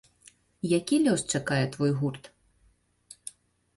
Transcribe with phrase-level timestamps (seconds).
[0.77, 2.23] Які лёс чакае твой гурт?